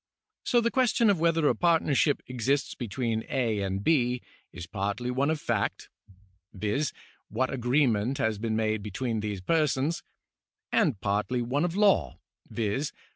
So 0.43 0.61
the 0.61 0.71
question 0.71 1.15
whether 1.19 1.47
a 1.47 1.53
partnership 1.53 2.23
exists 2.25 2.73
between 2.73 3.23
A. 3.29 3.59
and 3.61 3.83
B. 3.83 4.23
is 4.51 4.65
partly 4.65 5.11
one 5.11 5.29
of 5.29 5.39
fact 5.39 5.89
(viz., 6.55 6.91
what 7.29 7.53
agreement 7.53 8.17
has 8.17 8.39
been 8.39 8.55
made 8.55 8.81
between 8.81 9.19
these 9.19 9.41
persons), 9.41 10.01
and 10.71 10.99
partly 11.01 11.43
one 11.43 11.65
of 11.65 11.75
law 11.75 12.17
(viz. 12.49 12.93